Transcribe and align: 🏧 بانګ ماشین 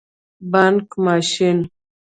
🏧 0.03 0.05
بانګ 0.51 0.85
ماشین 1.05 1.59